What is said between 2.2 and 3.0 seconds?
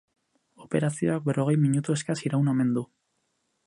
iraun omen du.